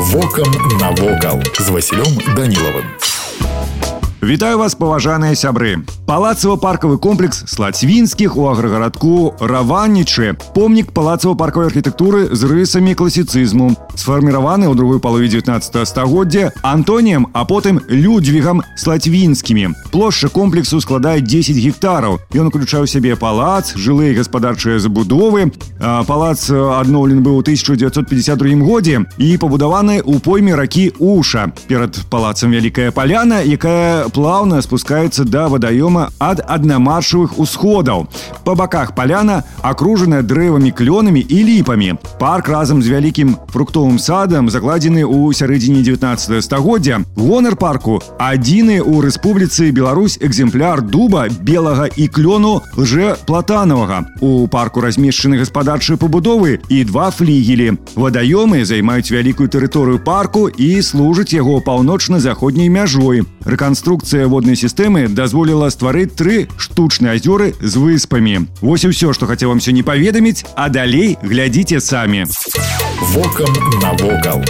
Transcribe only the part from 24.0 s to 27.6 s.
гаспадарчыя забудовы палац адноўлены быў у